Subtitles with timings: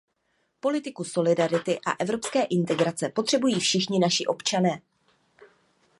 [0.59, 4.81] Politiku solidarity a evropské integrace potřebují všichni naši občané.